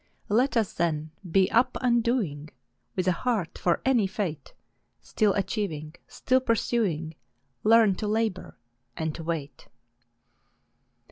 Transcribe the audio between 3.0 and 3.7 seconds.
a heart